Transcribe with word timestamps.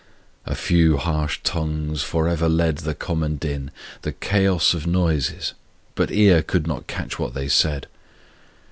A 0.47 0.55
few 0.55 0.97
harsh 0.97 1.41
tongues 1.43 2.01
for 2.01 2.27
ever 2.27 2.49
led 2.49 2.77
The 2.77 2.95
common 2.95 3.35
din, 3.35 3.69
the 4.01 4.11
chaos 4.11 4.73
of 4.73 4.87
noises, 4.87 5.53
But 5.93 6.09
ear 6.09 6.41
could 6.41 6.65
not 6.65 6.87
catch 6.87 7.19
what 7.19 7.35
they 7.35 7.47
said. 7.47 7.85